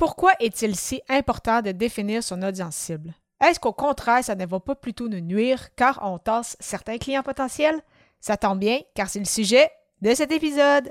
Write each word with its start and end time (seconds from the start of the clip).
Pourquoi 0.00 0.32
est-il 0.40 0.76
si 0.76 1.02
important 1.10 1.60
de 1.60 1.72
définir 1.72 2.22
son 2.22 2.40
audience 2.40 2.74
cible? 2.74 3.12
Est-ce 3.38 3.60
qu'au 3.60 3.74
contraire, 3.74 4.24
ça 4.24 4.34
ne 4.34 4.46
va 4.46 4.58
pas 4.58 4.74
plutôt 4.74 5.10
nous 5.10 5.20
nuire 5.20 5.74
car 5.76 6.00
on 6.02 6.16
tasse 6.16 6.56
certains 6.58 6.96
clients 6.96 7.22
potentiels? 7.22 7.78
Ça 8.18 8.38
tombe 8.38 8.60
bien 8.60 8.78
car 8.94 9.10
c'est 9.10 9.18
le 9.18 9.26
sujet 9.26 9.70
de 10.00 10.14
cet 10.14 10.32
épisode. 10.32 10.88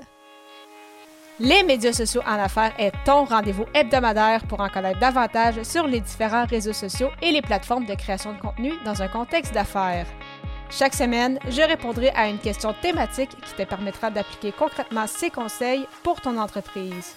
Les 1.40 1.64
médias 1.64 1.92
sociaux 1.92 2.22
en 2.24 2.38
affaires 2.38 2.72
est 2.78 2.92
ton 3.04 3.24
rendez-vous 3.24 3.64
hebdomadaire 3.74 4.46
pour 4.46 4.60
en 4.60 4.68
connaître 4.68 5.00
davantage 5.00 5.60
sur 5.64 5.88
les 5.88 6.00
différents 6.00 6.46
réseaux 6.46 6.72
sociaux 6.72 7.10
et 7.20 7.32
les 7.32 7.42
plateformes 7.42 7.86
de 7.86 7.96
création 7.96 8.32
de 8.32 8.40
contenu 8.40 8.74
dans 8.84 9.02
un 9.02 9.08
contexte 9.08 9.52
d'affaires. 9.52 10.06
Chaque 10.70 10.94
semaine, 10.94 11.40
je 11.48 11.62
répondrai 11.62 12.10
à 12.10 12.28
une 12.28 12.38
question 12.38 12.72
thématique 12.80 13.36
qui 13.44 13.54
te 13.54 13.68
permettra 13.68 14.12
d'appliquer 14.12 14.52
concrètement 14.52 15.08
ces 15.08 15.30
conseils 15.30 15.84
pour 16.04 16.20
ton 16.20 16.38
entreprise. 16.38 17.16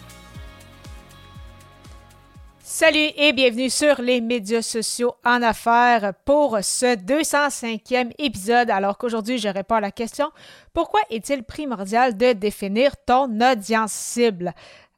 Salut 2.73 3.09
et 3.17 3.33
bienvenue 3.33 3.69
sur 3.69 4.01
les 4.01 4.21
médias 4.21 4.61
sociaux 4.61 5.15
en 5.25 5.41
affaires 5.41 6.13
pour 6.23 6.57
ce 6.61 6.95
205e 6.95 8.13
épisode. 8.17 8.69
Alors 8.69 8.97
qu'aujourd'hui, 8.97 9.39
je 9.39 9.49
réponds 9.49 9.75
à 9.75 9.81
la 9.81 9.91
question 9.91 10.31
pourquoi 10.73 11.01
est-il 11.09 11.43
primordial 11.43 12.15
de 12.15 12.31
définir 12.31 12.95
ton 13.05 13.27
audience 13.41 13.91
cible? 13.91 14.53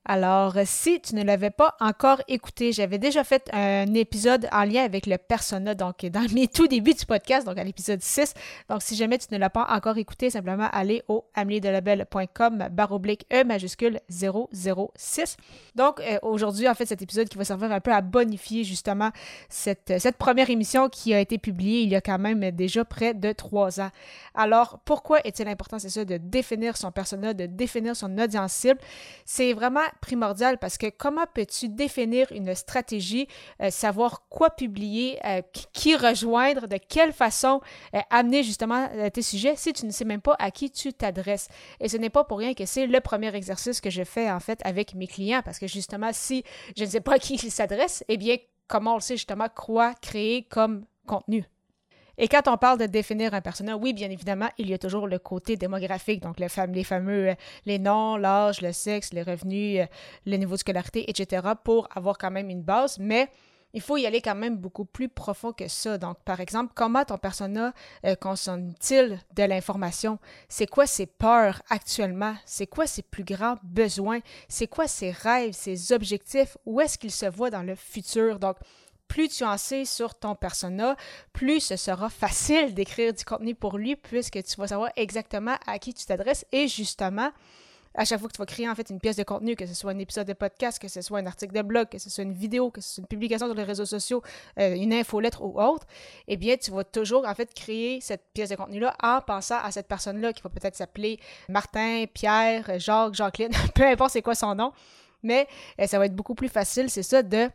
Alors, 0.06 0.56
si 0.66 1.00
tu 1.00 1.16
ne 1.16 1.24
l'avais 1.24 1.50
pas 1.50 1.78
encore 1.80 2.22
écouté, 2.28 2.74
j'avais 2.74 2.98
déjà 2.98 3.24
fait 3.24 3.50
un 3.54 3.94
épisode 3.94 4.50
en 4.52 4.66
lien 4.66 4.84
avec 4.84 5.06
le 5.06 5.18
persona, 5.18 5.76
donc 5.76 6.06
dans 6.08 6.26
mes 6.34 6.50
tout 6.50 6.68
débuts 6.68 6.94
du 6.94 7.06
podcast, 7.06 7.48
donc 7.48 7.58
à 7.58 7.64
l'épisode 7.64 8.02
6. 8.02 8.34
Donc, 8.70 8.82
si 8.82 8.98
jamais 8.98 9.18
tu 9.18 9.28
ne 9.32 9.38
l'as 9.38 9.50
pas 9.50 9.66
encore 9.70 9.98
écouté, 9.98 10.30
simplement 10.30 10.68
aller 10.74 11.04
au 11.08 11.24
ameliedelabel.com 11.36 12.68
baroblique 12.72 13.26
E 13.32 13.46
majuscule 13.46 14.02
006. 14.10 15.38
Donc, 15.76 16.02
euh, 16.02 16.20
aujourd'hui, 16.22 16.68
en 16.68 16.74
fait, 16.74 16.86
cet 16.86 17.02
épisode 17.02 17.30
qui 17.30 17.38
va 17.38 17.46
servir 17.46 17.72
un 17.72 17.80
peu 17.80 17.94
à 17.94 18.02
bonifier 18.02 18.66
justement 18.66 19.12
cette, 19.48 19.94
cette 20.00 20.18
première 20.18 20.50
émission 20.50 20.90
qui 20.90 21.14
a 21.14 21.22
été 21.22 21.38
publiée 21.38 21.82
il 21.82 21.90
y 21.90 21.96
a 21.96 22.02
quand 22.02 22.20
même 22.20 22.52
déjà 22.52 22.84
près 22.84 23.14
de 23.14 23.32
trois 23.32 23.80
ans. 23.80 23.90
Alors, 24.36 24.80
pourquoi 24.84 25.22
est-il 25.24 25.48
important, 25.48 25.80
c'est 25.80 25.90
ça, 25.90 26.04
de 26.04 26.18
définir 26.18 26.76
son 26.76 26.92
persona, 26.92 27.34
de 27.34 27.46
définir 27.46 27.96
son 27.96 28.18
audience 28.18 28.52
cible? 28.52 28.80
C'est 29.24 29.54
vraiment 29.54 29.80
primordial 30.02 30.58
parce 30.58 30.78
que 30.78 30.88
comment 30.90 31.26
peux-tu 31.34 31.70
définir 31.70 32.32
une 32.32 32.54
stratégie, 32.56 33.28
euh, 33.62 33.70
savoir 33.70 34.28
quoi 34.30 34.50
publier, 34.50 35.20
euh, 35.26 35.42
qui 35.72 35.96
rejoindre, 35.96 36.68
de 36.68 36.78
quelle 36.78 37.14
façon 37.14 37.62
euh, 37.96 38.00
amener 38.10 38.44
justement 38.44 38.90
tes 39.14 39.22
sujets 39.22 39.56
si 39.56 39.74
tu 39.74 39.86
ne 39.86 39.92
sais 39.92 40.06
même 40.06 40.22
pas 40.22 40.36
à 40.40 40.52
qui 40.52 40.72
tu 40.72 40.94
t'adresses? 40.94 41.48
Et 41.80 41.90
ce 41.90 41.98
n'est 41.98 42.10
pas 42.10 42.24
pour 42.24 42.40
rien 42.40 42.54
que 42.54 42.66
c'est 42.66 42.88
le 42.88 43.00
premier 43.00 43.34
exercice 43.36 43.82
que 43.82 43.90
je 43.90 44.04
fais 44.04 44.30
en 44.30 44.40
fait 44.40 44.60
avec 44.66 44.96
mes 44.96 45.08
clients 45.08 45.42
parce 45.44 45.60
que 45.60 45.68
justement, 45.68 46.10
si 46.12 46.44
je 46.78 46.84
ne 46.84 46.90
sais 46.90 47.02
pas 47.02 47.14
à 47.14 47.20
qui 47.20 47.36
ils 47.36 47.52
s'adressent, 47.52 48.04
eh 48.08 48.18
bien, 48.18 48.38
comment 48.68 48.96
on 48.96 49.00
sait 49.00 49.18
justement 49.18 49.48
quoi 49.54 49.94
créer 49.96 50.44
comme 50.44 50.86
contenu? 51.06 51.46
Et 52.18 52.28
quand 52.28 52.48
on 52.48 52.58
parle 52.58 52.78
de 52.78 52.86
définir 52.86 53.34
un 53.34 53.42
personnage, 53.42 53.78
oui, 53.82 53.94
bien 53.94 54.10
évidemment, 54.10 54.50
il 54.58 54.70
y 54.70 54.74
a 54.74 54.78
toujours 54.78 55.08
le 55.08 55.18
côté 55.18 55.58
démographique, 55.58 56.22
donc 56.22 56.40
les 56.40 56.48
fameux, 56.48 57.30
euh, 57.30 57.36
les 57.66 57.80
noms, 57.80 58.18
l'âge, 58.18 58.62
le 58.62 58.72
sexe, 58.72 59.14
les 59.14 59.24
revenus, 59.24 59.82
euh, 59.82 59.86
le 60.26 60.38
niveau 60.38 60.54
de 60.54 60.60
scolarité, 60.60 61.10
etc., 61.10 61.48
pour 61.64 61.88
avoir 61.96 62.18
quand 62.20 62.30
même 62.30 62.50
une 62.50 62.62
base, 62.62 63.00
mais 63.00 63.30
il 63.74 63.82
faut 63.82 63.98
y 63.98 64.06
aller 64.06 64.22
quand 64.22 64.36
même 64.36 64.58
beaucoup 64.58 64.86
plus 64.86 65.10
profond 65.10 65.52
que 65.52 65.68
ça. 65.68 65.98
Donc, 65.98 66.18
par 66.24 66.40
exemple, 66.40 66.74
comment 66.76 67.04
ton 67.04 67.18
persona 67.18 67.74
euh, 68.06 68.16
consomme-t-il 68.16 69.20
de 69.36 69.44
l'information? 69.44 70.20
C'est 70.48 70.68
quoi 70.68 70.86
ses 70.86 71.08
peurs 71.08 71.64
actuellement? 71.70 72.36
C'est 72.46 72.68
quoi 72.68 72.86
ses 72.86 73.02
plus 73.02 73.24
grands 73.24 73.56
besoins? 73.64 74.20
C'est 74.48 74.68
quoi 74.68 74.88
ses 74.88 75.10
rêves, 75.10 75.54
ses 75.54 75.92
objectifs? 75.92 76.56
Où 76.68 76.82
est-ce 76.82 77.00
qu'il 77.00 77.12
se 77.12 77.26
voit 77.26 77.50
dans 77.50 77.64
le 77.64 77.74
futur? 77.74 78.38
Plus 79.14 79.30
tu 79.30 79.44
en 79.44 79.60
sais 79.60 79.86
sur 79.86 80.16
ton 80.16 80.34
persona, 80.34 80.96
plus 81.34 81.60
ce 81.60 81.76
sera 81.76 82.10
facile 82.10 82.74
d'écrire 82.74 83.14
du 83.14 83.24
contenu 83.24 83.54
pour 83.54 83.78
lui 83.78 83.96
puisque 83.96 84.42
tu 84.44 84.56
vas 84.58 84.66
savoir 84.66 84.90
exactement 84.96 85.56
à 85.68 85.78
qui 85.78 85.94
tu 85.94 86.04
t'adresses. 86.04 86.48
Et 86.52 86.68
justement, 86.68 87.30
à 87.94 88.06
chaque 88.06 88.20
fois 88.20 88.28
que 88.28 88.34
tu 88.34 88.40
vas 88.40 88.48
créer 88.48 88.68
en 88.68 88.74
fait 88.74 88.90
une 88.90 89.00
pièce 89.00 89.16
de 89.16 89.22
contenu, 89.22 89.56
que 89.56 89.68
ce 89.68 89.76
soit 89.76 89.92
un 89.92 90.00
épisode 90.00 90.26
de 90.26 90.34
podcast, 90.34 90.80
que 90.80 90.88
ce 90.88 91.04
soit 91.04 91.20
un 91.20 91.28
article 91.28 91.54
de 91.54 91.62
blog, 91.62 91.90
que 91.90 92.00
ce 92.00 92.10
soit 92.10 92.24
une 92.24 92.34
vidéo, 92.34 92.72
que 92.72 92.82
ce 92.82 92.90
soit 92.90 93.02
une 93.04 93.08
publication 93.08 93.46
sur 93.46 93.54
les 93.54 93.64
réseaux 93.64 93.86
sociaux, 93.86 94.24
euh, 94.58 94.74
une 94.74 94.92
infolettre 94.92 95.44
ou 95.44 95.62
autre, 95.62 95.86
eh 96.28 96.36
bien, 96.36 96.58
tu 96.58 96.72
vas 96.72 96.84
toujours 96.84 97.28
en 97.28 97.36
fait 97.36 97.54
créer 97.54 98.02
cette 98.02 98.24
pièce 98.34 98.50
de 98.50 98.56
contenu-là 98.56 98.96
en 99.04 99.22
pensant 99.22 99.60
à 99.64 99.70
cette 99.70 99.88
personne-là 99.88 100.34
qui 100.34 100.42
va 100.42 100.50
peut-être 100.50 100.76
s'appeler 100.76 101.20
Martin, 101.50 102.06
Pierre, 102.12 102.80
Jacques, 102.80 103.14
Jacqueline, 103.14 103.52
peu 103.76 103.86
importe 103.86 104.14
c'est 104.14 104.24
quoi 104.24 104.34
son 104.34 104.56
nom, 104.56 104.74
mais 105.22 105.48
euh, 105.80 105.86
ça 105.86 106.00
va 106.00 106.08
être 106.08 106.16
beaucoup 106.16 106.34
plus 106.34 106.50
facile, 106.50 106.90
c'est 106.90 107.04
ça, 107.04 107.22
de 107.22 107.48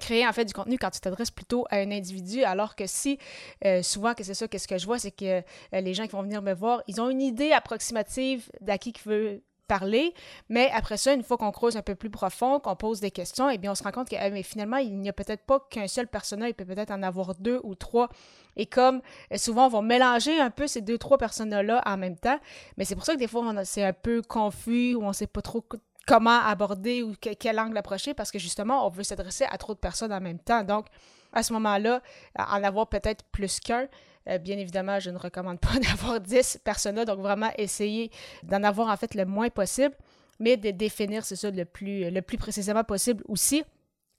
créer 0.00 0.26
en 0.26 0.32
fait 0.32 0.44
du 0.44 0.52
contenu 0.52 0.78
quand 0.78 0.90
tu 0.90 1.00
t'adresses 1.00 1.30
plutôt 1.30 1.66
à 1.70 1.76
un 1.76 1.90
individu, 1.90 2.44
alors 2.44 2.76
que 2.76 2.86
si 2.86 3.18
euh, 3.64 3.82
souvent 3.82 4.14
que 4.14 4.24
c'est 4.24 4.34
ça, 4.34 4.48
qu'est-ce 4.48 4.68
que 4.68 4.78
je 4.78 4.86
vois, 4.86 4.98
c'est 4.98 5.10
que 5.10 5.40
euh, 5.40 5.42
les 5.72 5.94
gens 5.94 6.04
qui 6.04 6.12
vont 6.12 6.22
venir 6.22 6.42
me 6.42 6.54
voir, 6.54 6.82
ils 6.86 7.00
ont 7.00 7.10
une 7.10 7.22
idée 7.22 7.52
approximative 7.52 8.50
d'à 8.60 8.78
qui 8.78 8.92
qui 8.92 9.02
veut 9.06 9.42
parler, 9.66 10.14
mais 10.48 10.70
après 10.72 10.96
ça, 10.96 11.12
une 11.12 11.22
fois 11.22 11.36
qu'on 11.36 11.50
creuse 11.50 11.76
un 11.76 11.82
peu 11.82 11.94
plus 11.94 12.10
profond, 12.10 12.60
qu'on 12.60 12.76
pose 12.76 13.00
des 13.00 13.10
questions, 13.10 13.50
eh 13.50 13.58
bien, 13.58 13.72
on 13.72 13.74
se 13.74 13.82
rend 13.82 13.90
compte 13.90 14.08
que 14.08 14.16
eh, 14.16 14.30
mais 14.30 14.42
finalement, 14.42 14.76
il 14.76 14.96
n'y 14.98 15.08
a 15.08 15.12
peut-être 15.12 15.44
pas 15.44 15.60
qu'un 15.70 15.88
seul 15.88 16.06
personnage, 16.06 16.50
il 16.50 16.54
peut 16.54 16.64
peut-être 16.64 16.90
en 16.90 17.02
avoir 17.02 17.34
deux 17.34 17.60
ou 17.64 17.74
trois. 17.74 18.08
Et 18.56 18.66
comme 18.66 19.00
euh, 19.32 19.38
souvent, 19.38 19.66
on 19.66 19.68
va 19.68 19.82
mélanger 19.82 20.38
un 20.40 20.50
peu 20.50 20.66
ces 20.66 20.80
deux, 20.80 20.98
trois 20.98 21.18
personnages-là 21.18 21.82
en 21.84 21.96
même 21.96 22.16
temps, 22.16 22.38
mais 22.76 22.84
c'est 22.84 22.94
pour 22.94 23.04
ça 23.04 23.14
que 23.14 23.18
des 23.18 23.28
fois, 23.28 23.64
c'est 23.64 23.82
un 23.82 23.92
peu 23.92 24.22
confus 24.22 24.94
ou 24.94 25.02
on 25.02 25.08
ne 25.08 25.12
sait 25.12 25.26
pas 25.26 25.42
trop 25.42 25.64
comment 26.06 26.40
aborder 26.40 27.02
ou 27.02 27.14
quel 27.18 27.58
angle 27.58 27.76
approcher 27.76 28.14
parce 28.14 28.30
que 28.30 28.38
justement, 28.38 28.86
on 28.86 28.90
veut 28.90 29.02
s'adresser 29.02 29.44
à 29.50 29.58
trop 29.58 29.74
de 29.74 29.78
personnes 29.78 30.12
en 30.12 30.20
même 30.20 30.38
temps. 30.38 30.62
Donc, 30.62 30.86
à 31.32 31.42
ce 31.42 31.52
moment-là, 31.52 32.00
en 32.38 32.62
avoir 32.62 32.88
peut-être 32.88 33.24
plus 33.32 33.60
qu'un, 33.60 33.88
euh, 34.28 34.38
bien 34.38 34.56
évidemment, 34.56 35.00
je 35.00 35.10
ne 35.10 35.18
recommande 35.18 35.60
pas 35.60 35.78
d'avoir 35.80 36.20
10 36.20 36.60
personnes, 36.64 37.04
donc 37.04 37.20
vraiment 37.20 37.50
essayer 37.58 38.10
d'en 38.42 38.62
avoir 38.62 38.88
en 38.88 38.96
fait 38.96 39.14
le 39.14 39.24
moins 39.24 39.50
possible, 39.50 39.94
mais 40.38 40.56
de 40.56 40.70
définir, 40.70 41.24
c'est 41.24 41.36
ça, 41.36 41.50
le 41.50 41.64
plus, 41.64 42.10
le 42.10 42.22
plus 42.22 42.38
précisément 42.38 42.84
possible 42.84 43.22
aussi. 43.28 43.64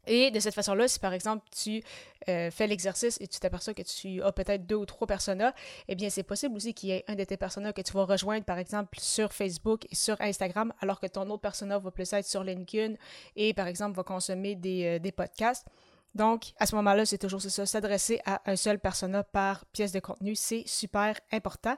Et 0.07 0.31
de 0.31 0.40
cette 0.40 0.56
façon-là, 0.56 0.88
si 0.88 1.00
par 1.00 1.13
exemple 1.13 1.45
tu 1.51 1.84
euh, 2.29 2.50
fais 2.50 2.68
l'exercice 2.68 3.18
et 3.22 3.28
tu 3.28 3.40
t'aperçois 3.40 3.73
que 3.73 3.84
tu 3.84 4.22
as 4.23 4.31
peut-être 4.31 4.66
deux 4.66 4.75
ou 4.75 4.85
trois 4.85 5.07
personas, 5.07 5.53
eh 5.88 5.95
bien 5.95 6.09
c'est 6.09 6.23
possible 6.23 6.56
aussi 6.56 6.73
qu'il 6.73 6.90
y 6.90 6.91
ait 6.94 7.06
un 7.07 7.16
de 7.16 7.23
tes 7.23 7.38
personas 7.38 7.73
que 7.73 7.81
tu 7.81 7.94
vas 7.94 8.06
rejoindre 8.06 8.45
par 8.45 8.57
exemple 8.57 8.97
sur 9.00 9.34
Facebook 9.34 9.85
et 9.91 9.95
sur 9.95 10.19
Instagram, 10.22 10.73
alors 10.81 11.00
que 11.00 11.07
ton 11.07 11.29
autre 11.29 11.41
persona 11.41 11.78
va 11.78 11.91
plus 11.91 12.12
être 12.13 12.25
sur 12.25 12.44
LinkedIn 12.44 12.95
et 13.35 13.53
par 13.53 13.68
exemple 13.68 13.95
va 13.95 14.03
consommer 14.03 14.56
des, 14.56 14.85
euh, 14.85 15.00
des 15.00 15.12
podcasts. 15.12 15.68
Donc, 16.16 16.53
à 16.57 16.66
ce 16.66 16.75
moment-là, 16.78 17.06
c'est 17.06 17.19
toujours 17.19 17.41
ça, 17.41 17.66
s'adresser 17.68 18.19
à 18.25 18.41
un 18.50 18.56
seul 18.56 18.79
persona 18.79 19.24
par 19.24 19.66
pièce 19.66 19.91
de 19.91 20.00
contenu, 20.00 20.35
c'est 20.35 20.63
super 20.66 21.16
important. 21.31 21.75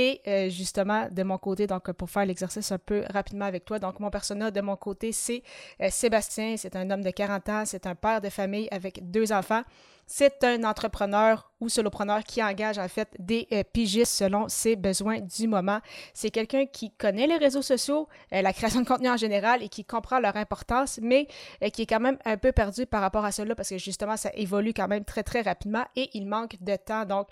Et 0.00 0.20
euh, 0.28 0.48
justement, 0.48 1.08
de 1.10 1.24
mon 1.24 1.38
côté, 1.38 1.66
donc 1.66 1.90
pour 1.90 2.08
faire 2.08 2.24
l'exercice 2.24 2.70
un 2.70 2.78
peu 2.78 3.02
rapidement 3.10 3.46
avec 3.46 3.64
toi, 3.64 3.80
donc 3.80 3.98
mon 3.98 4.10
persona 4.10 4.52
de 4.52 4.60
mon 4.60 4.76
côté, 4.76 5.10
c'est 5.10 5.42
euh, 5.82 5.88
Sébastien, 5.90 6.54
c'est 6.56 6.76
un 6.76 6.88
homme 6.92 7.02
de 7.02 7.10
40 7.10 7.48
ans, 7.48 7.62
c'est 7.66 7.84
un 7.84 7.96
père 7.96 8.20
de 8.20 8.28
famille 8.28 8.68
avec 8.70 9.10
deux 9.10 9.32
enfants. 9.32 9.62
C'est 10.06 10.44
un 10.44 10.62
entrepreneur 10.62 11.50
ou 11.60 11.68
solopreneur 11.68 12.22
qui 12.22 12.40
engage 12.40 12.78
en 12.78 12.86
fait 12.86 13.08
des 13.18 13.48
euh, 13.50 13.64
pigistes 13.64 14.14
selon 14.14 14.48
ses 14.48 14.76
besoins 14.76 15.18
du 15.18 15.48
moment. 15.48 15.80
C'est 16.14 16.30
quelqu'un 16.30 16.66
qui 16.66 16.92
connaît 16.92 17.26
les 17.26 17.36
réseaux 17.36 17.60
sociaux, 17.60 18.08
la 18.30 18.52
création 18.52 18.80
de 18.82 18.86
contenu 18.86 19.10
en 19.10 19.16
général 19.16 19.64
et 19.64 19.68
qui 19.68 19.84
comprend 19.84 20.20
leur 20.20 20.36
importance, 20.36 21.00
mais 21.02 21.26
qui 21.72 21.82
est 21.82 21.86
quand 21.86 21.98
même 22.00 22.18
un 22.24 22.36
peu 22.36 22.52
perdu 22.52 22.86
par 22.86 23.00
rapport 23.00 23.24
à 23.24 23.32
cela 23.32 23.56
parce 23.56 23.70
que 23.70 23.78
justement 23.78 24.16
ça 24.16 24.30
évolue 24.34 24.72
quand 24.72 24.88
même 24.88 25.04
très 25.04 25.24
très 25.24 25.42
rapidement 25.42 25.84
et 25.96 26.08
il 26.14 26.26
manque 26.26 26.56
de 26.62 26.76
temps. 26.76 27.04
Donc 27.04 27.26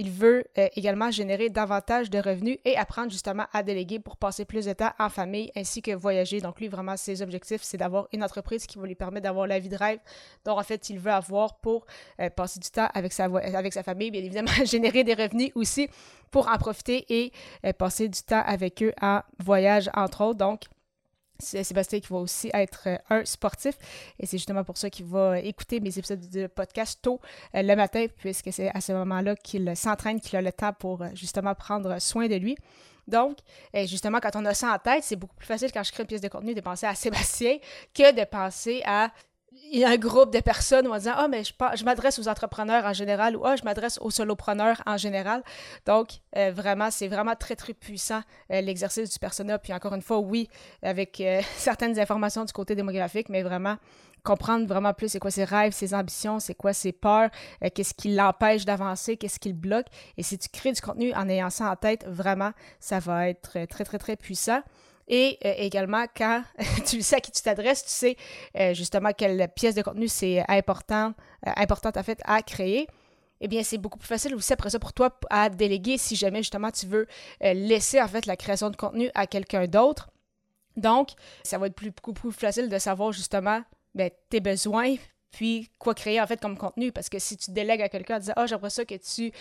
il 0.00 0.10
veut 0.10 0.44
euh, 0.56 0.66
également 0.76 1.10
générer 1.10 1.50
davantage 1.50 2.08
de 2.08 2.18
revenus 2.18 2.56
et 2.64 2.74
apprendre 2.78 3.10
justement 3.12 3.44
à 3.52 3.62
déléguer 3.62 3.98
pour 3.98 4.16
passer 4.16 4.46
plus 4.46 4.64
de 4.64 4.72
temps 4.72 4.92
en 4.98 5.10
famille 5.10 5.52
ainsi 5.54 5.82
que 5.82 5.90
voyager. 5.94 6.40
Donc 6.40 6.58
lui, 6.58 6.68
vraiment, 6.68 6.96
ses 6.96 7.20
objectifs, 7.20 7.60
c'est 7.62 7.76
d'avoir 7.76 8.08
une 8.14 8.24
entreprise 8.24 8.64
qui 8.64 8.78
va 8.78 8.86
lui 8.86 8.94
permettre 8.94 9.24
d'avoir 9.24 9.46
la 9.46 9.58
vie 9.58 9.68
de 9.68 9.76
rêve 9.76 9.98
dont 10.46 10.58
en 10.58 10.62
fait 10.62 10.88
il 10.88 10.98
veut 10.98 11.12
avoir 11.12 11.58
pour 11.58 11.84
euh, 12.18 12.30
passer 12.30 12.58
du 12.60 12.70
temps 12.70 12.88
avec 12.94 13.12
sa, 13.12 13.24
avec 13.24 13.74
sa 13.74 13.82
famille, 13.82 14.10
bien 14.10 14.22
évidemment, 14.22 14.50
générer 14.64 15.04
des 15.04 15.12
revenus 15.12 15.50
aussi 15.54 15.90
pour 16.30 16.48
en 16.48 16.56
profiter 16.56 17.04
et 17.10 17.30
euh, 17.66 17.74
passer 17.74 18.08
du 18.08 18.22
temps 18.22 18.42
avec 18.46 18.82
eux 18.82 18.94
en 19.02 19.20
voyage, 19.38 19.90
entre 19.92 20.24
autres. 20.24 20.38
Donc, 20.38 20.62
Sébastien 21.40 22.00
qui 22.00 22.08
va 22.12 22.18
aussi 22.18 22.50
être 22.52 22.82
euh, 22.86 22.96
un 23.10 23.24
sportif 23.24 23.74
et 24.18 24.26
c'est 24.26 24.38
justement 24.38 24.64
pour 24.64 24.76
ça 24.76 24.90
qu'il 24.90 25.06
va 25.06 25.38
écouter 25.40 25.80
mes 25.80 25.96
épisodes 25.98 26.28
de 26.30 26.46
podcast 26.46 27.00
tôt 27.02 27.20
euh, 27.54 27.62
le 27.62 27.76
matin 27.76 28.06
puisque 28.18 28.52
c'est 28.52 28.70
à 28.74 28.80
ce 28.80 28.92
moment-là 28.92 29.36
qu'il 29.36 29.76
s'entraîne, 29.76 30.20
qu'il 30.20 30.36
a 30.36 30.42
le 30.42 30.52
temps 30.52 30.72
pour 30.72 31.02
euh, 31.02 31.08
justement 31.14 31.54
prendre 31.54 32.00
soin 32.00 32.28
de 32.28 32.36
lui. 32.36 32.56
Donc, 33.08 33.38
justement, 33.74 34.20
quand 34.20 34.36
on 34.36 34.44
a 34.44 34.54
ça 34.54 34.72
en 34.72 34.78
tête, 34.78 35.02
c'est 35.02 35.16
beaucoup 35.16 35.34
plus 35.34 35.46
facile 35.46 35.72
quand 35.72 35.82
je 35.82 35.90
crée 35.90 36.04
une 36.04 36.06
pièce 36.06 36.20
de 36.20 36.28
contenu 36.28 36.54
de 36.54 36.60
penser 36.60 36.86
à 36.86 36.94
Sébastien 36.94 37.56
que 37.92 38.14
de 38.14 38.24
penser 38.24 38.82
à 38.84 39.10
il 39.72 39.80
y 39.80 39.84
a 39.84 39.90
un 39.90 39.96
groupe 39.96 40.32
de 40.32 40.40
personnes 40.40 40.86
en 40.86 40.96
disant 40.96 41.14
Ah, 41.16 41.28
mais 41.28 41.44
je, 41.44 41.52
je 41.74 41.84
m'adresse 41.84 42.18
aux 42.18 42.28
entrepreneurs 42.28 42.84
en 42.84 42.92
général 42.92 43.36
ou 43.36 43.44
Ah, 43.44 43.56
je 43.56 43.64
m'adresse 43.64 43.98
aux 44.00 44.10
solopreneurs 44.10 44.82
en 44.86 44.96
général. 44.96 45.42
Donc, 45.86 46.20
euh, 46.36 46.52
vraiment, 46.52 46.90
c'est 46.90 47.08
vraiment 47.08 47.34
très, 47.34 47.56
très 47.56 47.74
puissant 47.74 48.22
euh, 48.52 48.60
l'exercice 48.60 49.10
du 49.10 49.18
persona. 49.18 49.58
Puis 49.58 49.72
encore 49.72 49.94
une 49.94 50.02
fois, 50.02 50.18
oui, 50.18 50.48
avec 50.82 51.20
euh, 51.20 51.40
certaines 51.56 51.98
informations 51.98 52.44
du 52.44 52.52
côté 52.52 52.74
démographique, 52.74 53.28
mais 53.28 53.42
vraiment 53.42 53.76
comprendre 54.22 54.66
vraiment 54.66 54.92
plus 54.92 55.08
c'est 55.08 55.18
quoi 55.18 55.30
ses 55.30 55.44
rêves, 55.44 55.72
ses 55.72 55.94
ambitions, 55.94 56.40
c'est 56.40 56.54
quoi 56.54 56.74
ses 56.74 56.92
peurs, 56.92 57.30
qu'est-ce 57.74 57.94
qui 57.94 58.14
l'empêche 58.14 58.66
d'avancer, 58.66 59.16
qu'est-ce 59.16 59.40
qui 59.40 59.48
le 59.48 59.54
bloque. 59.54 59.86
Et 60.18 60.22
si 60.22 60.36
tu 60.36 60.50
crées 60.50 60.72
du 60.72 60.80
contenu 60.82 61.14
en 61.14 61.26
ayant 61.26 61.48
ça 61.48 61.70
en 61.70 61.76
tête, 61.76 62.04
vraiment, 62.06 62.50
ça 62.80 62.98
va 62.98 63.30
être 63.30 63.66
très, 63.66 63.84
très, 63.84 63.98
très 63.98 64.16
puissant. 64.16 64.60
Et 65.12 65.38
euh, 65.44 65.54
également, 65.58 66.06
quand 66.16 66.44
tu 66.86 67.02
sais 67.02 67.16
à 67.16 67.20
qui 67.20 67.32
tu 67.32 67.42
t'adresses, 67.42 67.82
tu 67.82 67.90
sais 67.90 68.16
euh, 68.56 68.72
justement 68.72 69.10
quelle 69.12 69.48
pièce 69.54 69.74
de 69.74 69.82
contenu 69.82 70.06
c'est 70.06 70.42
important, 70.48 71.12
euh, 71.46 71.52
importante 71.56 71.96
en 71.96 72.02
fait 72.02 72.20
à 72.24 72.40
créer 72.42 72.86
eh 73.42 73.48
bien, 73.48 73.62
c'est 73.62 73.78
beaucoup 73.78 73.98
plus 73.98 74.06
facile 74.06 74.34
aussi 74.34 74.52
après 74.52 74.68
ça 74.68 74.78
pour 74.78 74.92
toi 74.92 75.18
à 75.30 75.48
déléguer 75.48 75.96
si 75.96 76.14
jamais 76.14 76.40
justement 76.42 76.70
tu 76.70 76.84
veux 76.84 77.06
laisser 77.40 77.98
en 77.98 78.06
fait 78.06 78.26
la 78.26 78.36
création 78.36 78.68
de 78.68 78.76
contenu 78.76 79.08
à 79.14 79.26
quelqu'un 79.26 79.66
d'autre. 79.66 80.10
Donc, 80.76 81.12
ça 81.42 81.56
va 81.56 81.68
être 81.68 81.82
beaucoup 81.82 82.12
plus 82.12 82.32
facile 82.32 82.68
de 82.68 82.78
savoir 82.78 83.12
justement 83.12 83.62
ben, 83.94 84.10
tes 84.28 84.40
besoins, 84.40 84.94
puis 85.30 85.70
quoi 85.78 85.94
créer 85.94 86.20
en 86.20 86.26
fait 86.26 86.38
comme 86.38 86.58
contenu. 86.58 86.92
Parce 86.92 87.08
que 87.08 87.18
si 87.18 87.38
tu 87.38 87.50
délègues 87.52 87.80
à 87.80 87.88
quelqu'un 87.88 88.16
en 88.16 88.18
disant 88.18 88.34
Ah, 88.36 88.44
j'aimerais 88.44 88.68
ça 88.68 88.84
que 88.84 88.96
tu 88.96 89.32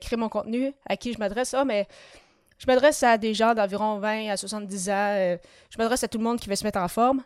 crées 0.00 0.16
mon 0.16 0.30
contenu, 0.30 0.72
à 0.88 0.96
qui 0.96 1.12
je 1.12 1.18
m'adresse, 1.18 1.52
ah, 1.52 1.66
mais 1.66 1.86
je 2.62 2.66
m'adresse 2.68 3.02
à 3.02 3.18
des 3.18 3.34
gens 3.34 3.54
d'environ 3.54 3.98
20 3.98 4.28
à 4.28 4.36
70 4.36 4.88
ans. 4.88 4.92
Euh, 4.92 5.36
je 5.68 5.78
m'adresse 5.78 6.04
à 6.04 6.08
tout 6.08 6.18
le 6.18 6.22
monde 6.22 6.38
qui 6.38 6.48
veut 6.48 6.54
se 6.54 6.62
mettre 6.62 6.78
en 6.78 6.86
forme. 6.86 7.24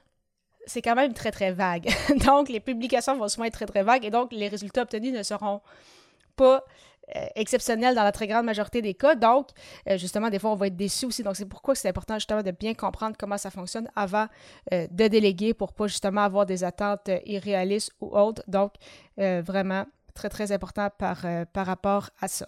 C'est 0.65 0.81
quand 0.81 0.95
même 0.95 1.13
très, 1.13 1.31
très 1.31 1.53
vague. 1.53 1.87
donc, 2.25 2.49
les 2.49 2.59
publications 2.59 3.19
vont 3.19 3.29
souvent 3.29 3.45
être 3.45 3.53
très, 3.53 3.67
très 3.67 3.83
vagues 3.83 4.07
et 4.07 4.11
donc 4.11 4.33
les 4.33 4.49
résultats 4.49 4.83
obtenus 4.83 5.13
ne 5.13 5.23
seront 5.23 5.61
pas 6.37 6.65
euh, 7.15 7.27
exceptionnels 7.35 7.95
dans 7.95 8.03
la 8.03 8.13
très 8.13 8.27
grande 8.27 8.47
majorité 8.47 8.81
des 8.81 8.95
cas. 8.95 9.15
Donc, 9.15 9.49
euh, 9.91 9.99
justement, 9.99 10.31
des 10.31 10.39
fois, 10.39 10.53
on 10.53 10.57
va 10.57 10.69
être 10.69 10.77
déçu 10.77 11.05
aussi. 11.05 11.23
Donc, 11.23 11.37
c'est 11.37 11.45
pourquoi 11.45 11.75
c'est 11.75 11.91
important 11.91 12.15
justement 12.15 12.43
de 12.43 12.53
bien 12.53 12.73
comprendre 12.73 13.15
comment 13.19 13.37
ça 13.37 13.51
fonctionne 13.51 13.91
avant 13.95 14.29
de 14.73 15.09
déléguer 15.09 15.53
pour 15.53 15.75
pas 15.75 15.87
justement 15.87 16.23
avoir 16.23 16.47
des 16.47 16.65
attentes 16.65 17.11
irréalistes 17.27 17.93
ou 18.01 18.17
autres. 18.17 18.43
Donc, 18.49 18.73
vraiment, 19.19 19.85
très, 20.15 20.31
très 20.31 20.51
important 20.51 20.89
par, 20.97 21.27
par 21.53 21.67
rapport 21.67 22.09
à 22.23 22.29
ça. 22.29 22.47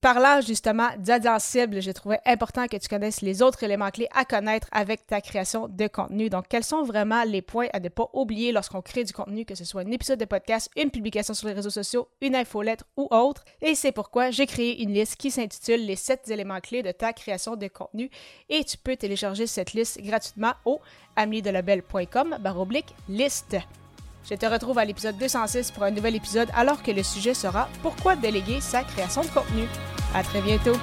Parlant 0.00 0.40
justement 0.40 0.90
d'audience 0.96 1.42
cible, 1.42 1.82
j'ai 1.82 1.92
trouvé 1.92 2.18
important 2.24 2.68
que 2.68 2.76
tu 2.76 2.88
connaisses 2.88 3.20
les 3.20 3.42
autres 3.42 3.64
éléments 3.64 3.90
clés 3.90 4.06
à 4.14 4.24
connaître 4.24 4.68
avec 4.70 5.04
ta 5.08 5.20
création 5.20 5.66
de 5.66 5.88
contenu. 5.88 6.30
Donc, 6.30 6.44
quels 6.48 6.62
sont 6.62 6.84
vraiment 6.84 7.24
les 7.24 7.42
points 7.42 7.66
à 7.72 7.80
ne 7.80 7.88
pas 7.88 8.08
oublier 8.12 8.52
lorsqu'on 8.52 8.80
crée 8.80 9.02
du 9.02 9.12
contenu, 9.12 9.44
que 9.44 9.56
ce 9.56 9.64
soit 9.64 9.80
un 9.80 9.90
épisode 9.90 10.20
de 10.20 10.24
podcast, 10.24 10.70
une 10.76 10.92
publication 10.92 11.34
sur 11.34 11.48
les 11.48 11.54
réseaux 11.54 11.70
sociaux, 11.70 12.06
une 12.20 12.36
infolettre 12.36 12.84
ou 12.96 13.08
autre? 13.10 13.44
Et 13.60 13.74
c'est 13.74 13.90
pourquoi 13.90 14.30
j'ai 14.30 14.46
créé 14.46 14.80
une 14.84 14.94
liste 14.94 15.16
qui 15.16 15.32
s'intitule 15.32 15.84
Les 15.84 15.96
7 15.96 16.30
éléments 16.30 16.60
clés 16.60 16.84
de 16.84 16.92
ta 16.92 17.12
création 17.12 17.56
de 17.56 17.66
contenu. 17.66 18.08
Et 18.48 18.62
tu 18.62 18.78
peux 18.78 18.94
télécharger 18.94 19.48
cette 19.48 19.72
liste 19.72 20.00
gratuitement 20.00 20.52
au 20.64 20.80
ameliedelabel.com 21.16 22.38
baroblique 22.40 22.94
liste. 23.08 23.56
Je 24.28 24.34
te 24.34 24.44
retrouve 24.44 24.76
à 24.76 24.84
l'épisode 24.84 25.16
206 25.16 25.70
pour 25.70 25.84
un 25.84 25.90
nouvel 25.90 26.14
épisode 26.14 26.50
alors 26.54 26.82
que 26.82 26.90
le 26.90 27.02
sujet 27.02 27.32
sera 27.32 27.68
Pourquoi 27.82 28.14
déléguer 28.14 28.60
sa 28.60 28.82
création 28.82 29.22
de 29.22 29.28
contenu. 29.28 29.64
À 30.14 30.22
très 30.22 30.42
bientôt. 30.42 30.76